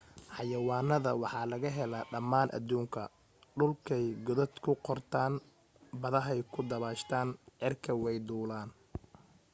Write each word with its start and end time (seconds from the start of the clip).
xayawaanada 0.35 1.11
waxa 1.21 1.49
laga 1.51 1.69
helaa 1.77 2.09
dhammaan 2.13 2.53
adduunka 2.57 3.01
dhulkay 3.57 4.05
godad 4.25 4.53
ku 4.63 4.71
qortaan 4.85 5.33
badaha 6.01 6.33
ku 6.53 6.59
dabbaashaan 6.69 7.29
cirkana 7.59 8.01
way 8.03 8.17
duulaan 8.27 8.69